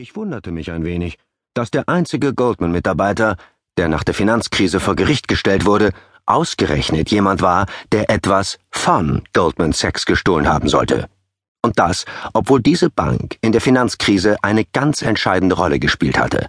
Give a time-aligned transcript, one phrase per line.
[0.00, 1.18] Ich wunderte mich ein wenig,
[1.54, 3.36] dass der einzige Goldman-Mitarbeiter,
[3.76, 5.90] der nach der Finanzkrise vor Gericht gestellt wurde,
[6.24, 11.08] ausgerechnet jemand war, der etwas von Goldman Sachs gestohlen haben sollte.
[11.62, 16.48] Und das, obwohl diese Bank in der Finanzkrise eine ganz entscheidende Rolle gespielt hatte.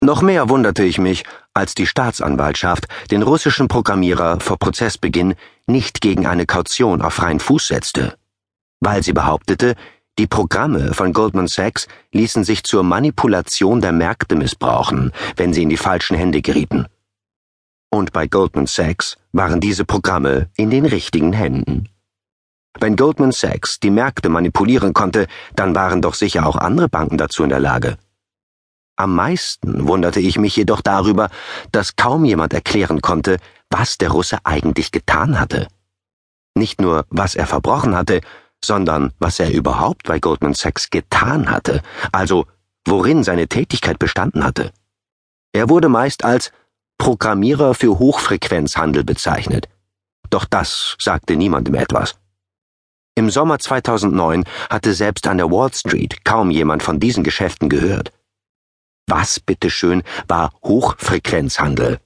[0.00, 1.24] Noch mehr wunderte ich mich,
[1.54, 5.34] als die Staatsanwaltschaft den russischen Programmierer vor Prozessbeginn
[5.66, 8.16] nicht gegen eine Kaution auf freien Fuß setzte,
[8.78, 9.74] weil sie behauptete,
[10.18, 15.68] die Programme von Goldman Sachs ließen sich zur Manipulation der Märkte missbrauchen, wenn sie in
[15.68, 16.86] die falschen Hände gerieten.
[17.88, 21.88] Und bei Goldman Sachs waren diese Programme in den richtigen Händen.
[22.80, 27.44] Wenn Goldman Sachs die Märkte manipulieren konnte, dann waren doch sicher auch andere Banken dazu
[27.44, 27.96] in der Lage.
[28.96, 31.30] Am meisten wunderte ich mich jedoch darüber,
[31.70, 33.38] dass kaum jemand erklären konnte,
[33.70, 35.68] was der Russe eigentlich getan hatte.
[36.54, 38.20] Nicht nur, was er verbrochen hatte,
[38.64, 42.46] sondern was er überhaupt bei Goldman Sachs getan hatte, also
[42.86, 44.72] worin seine Tätigkeit bestanden hatte.
[45.52, 46.52] Er wurde meist als
[46.98, 49.68] Programmierer für Hochfrequenzhandel bezeichnet.
[50.30, 52.16] Doch das sagte niemandem etwas.
[53.14, 58.12] Im Sommer 2009 hatte selbst an der Wall Street kaum jemand von diesen Geschäften gehört.
[59.08, 61.98] Was, bitteschön, war Hochfrequenzhandel?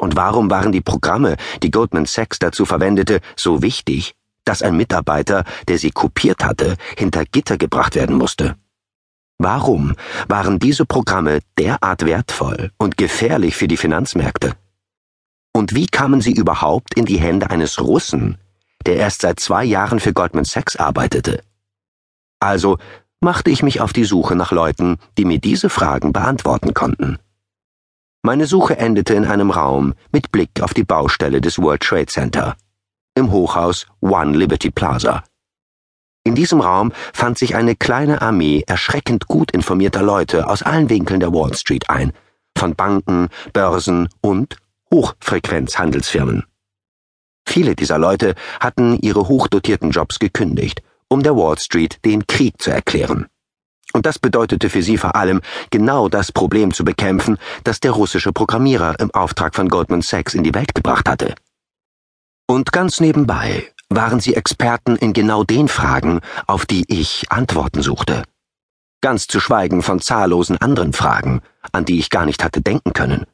[0.00, 4.16] Und warum waren die Programme, die Goldman Sachs dazu verwendete, so wichtig?
[4.44, 8.56] Dass ein Mitarbeiter, der sie kopiert hatte, hinter Gitter gebracht werden musste.
[9.38, 9.94] Warum
[10.28, 14.54] waren diese Programme derart wertvoll und gefährlich für die Finanzmärkte?
[15.52, 18.38] Und wie kamen sie überhaupt in die Hände eines Russen,
[18.86, 21.42] der erst seit zwei Jahren für Goldman Sachs arbeitete?
[22.40, 22.78] Also
[23.20, 27.18] machte ich mich auf die Suche nach Leuten, die mir diese Fragen beantworten konnten.
[28.22, 32.56] Meine Suche endete in einem Raum mit Blick auf die Baustelle des World Trade Center
[33.14, 35.24] im Hochhaus One Liberty Plaza.
[36.24, 41.20] In diesem Raum fand sich eine kleine Armee erschreckend gut informierter Leute aus allen Winkeln
[41.20, 42.12] der Wall Street ein,
[42.56, 44.56] von Banken, Börsen und
[44.92, 46.44] Hochfrequenzhandelsfirmen.
[47.46, 52.70] Viele dieser Leute hatten ihre hochdotierten Jobs gekündigt, um der Wall Street den Krieg zu
[52.70, 53.26] erklären.
[53.92, 58.32] Und das bedeutete für sie vor allem, genau das Problem zu bekämpfen, das der russische
[58.32, 61.34] Programmierer im Auftrag von Goldman Sachs in die Welt gebracht hatte.
[62.46, 68.24] Und ganz nebenbei waren sie Experten in genau den Fragen, auf die ich Antworten suchte.
[69.00, 71.40] Ganz zu schweigen von zahllosen anderen Fragen,
[71.72, 73.24] an die ich gar nicht hatte denken können.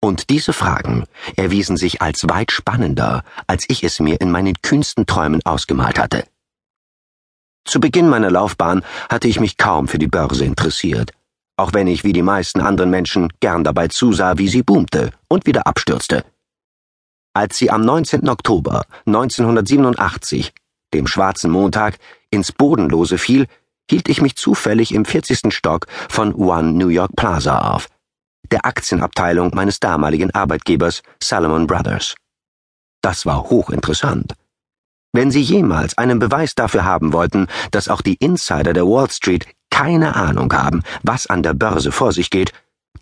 [0.00, 1.04] Und diese Fragen
[1.36, 6.24] erwiesen sich als weit spannender, als ich es mir in meinen kühnsten Träumen ausgemalt hatte.
[7.64, 11.10] Zu Beginn meiner Laufbahn hatte ich mich kaum für die Börse interessiert,
[11.56, 15.44] auch wenn ich wie die meisten anderen Menschen gern dabei zusah, wie sie boomte und
[15.44, 16.24] wieder abstürzte.
[17.38, 18.28] Als sie am 19.
[18.28, 20.52] Oktober 1987,
[20.92, 21.98] dem schwarzen Montag,
[22.30, 23.46] ins Bodenlose fiel,
[23.88, 25.54] hielt ich mich zufällig im 40.
[25.54, 27.86] Stock von One New York Plaza auf,
[28.50, 32.16] der Aktienabteilung meines damaligen Arbeitgebers Salomon Brothers.
[33.02, 34.34] Das war hochinteressant.
[35.12, 39.46] Wenn Sie jemals einen Beweis dafür haben wollten, dass auch die Insider der Wall Street
[39.70, 42.52] keine Ahnung haben, was an der Börse vor sich geht,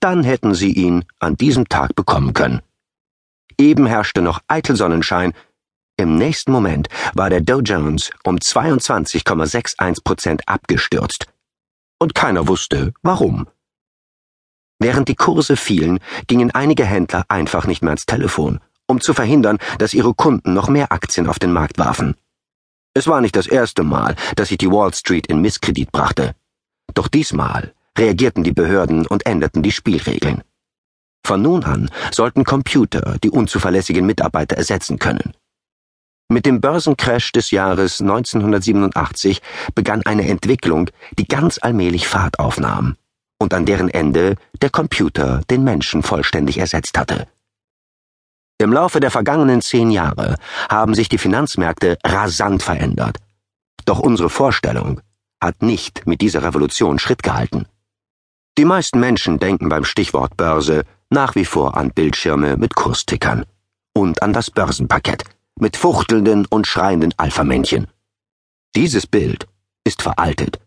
[0.00, 2.62] dann hätten Sie ihn an diesem Tag bekommen können.
[3.58, 5.32] Eben herrschte noch eitel Sonnenschein.
[5.96, 11.26] Im nächsten Moment war der Dow Jones um 22,61 Prozent abgestürzt.
[11.98, 13.46] Und keiner wusste, warum.
[14.78, 18.58] Während die Kurse fielen, gingen einige Händler einfach nicht mehr ans Telefon,
[18.88, 22.16] um zu verhindern, dass ihre Kunden noch mehr Aktien auf den Markt warfen.
[22.94, 26.34] Es war nicht das erste Mal, dass sich die Wall Street in Misskredit brachte.
[26.94, 30.42] Doch diesmal reagierten die Behörden und änderten die Spielregeln.
[31.24, 35.34] Von nun an sollten Computer die unzuverlässigen Mitarbeiter ersetzen können.
[36.28, 39.42] Mit dem Börsencrash des Jahres 1987
[39.74, 40.88] begann eine Entwicklung,
[41.18, 42.96] die ganz allmählich Fahrt aufnahm
[43.38, 47.26] und an deren Ende der Computer den Menschen vollständig ersetzt hatte.
[48.58, 50.36] Im Laufe der vergangenen zehn Jahre
[50.68, 53.18] haben sich die Finanzmärkte rasant verändert.
[53.84, 55.00] Doch unsere Vorstellung
[55.40, 57.66] hat nicht mit dieser Revolution Schritt gehalten.
[58.56, 63.44] Die meisten Menschen denken beim Stichwort Börse nach wie vor an Bildschirme mit Kurstickern
[63.94, 65.24] und an das Börsenparkett
[65.60, 67.86] mit fuchtelnden und schreienden Alphamännchen.
[68.74, 69.46] Dieses Bild
[69.84, 70.58] ist veraltet.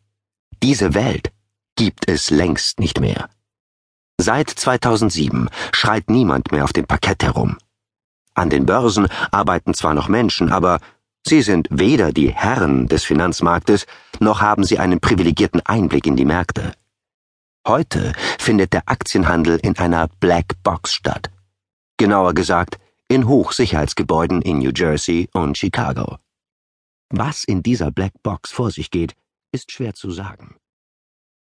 [0.62, 1.32] Diese Welt
[1.76, 3.28] gibt es längst nicht mehr.
[4.22, 7.58] Seit 2007 schreit niemand mehr auf dem Parkett herum.
[8.36, 10.80] An den Börsen arbeiten zwar noch Menschen, aber
[11.26, 13.88] sie sind weder die Herren des Finanzmarktes,
[14.20, 16.74] noch haben sie einen privilegierten Einblick in die Märkte.
[17.68, 21.32] Heute findet der Aktienhandel in einer Black Box statt.
[21.98, 22.78] Genauer gesagt,
[23.08, 26.18] in Hochsicherheitsgebäuden in New Jersey und Chicago.
[27.10, 29.16] Was in dieser Black Box vor sich geht,
[29.52, 30.58] ist schwer zu sagen.